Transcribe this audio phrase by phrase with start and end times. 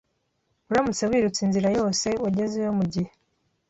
[0.69, 3.09] Uramutse wirutse inzira yose, wagezeyo mugihe.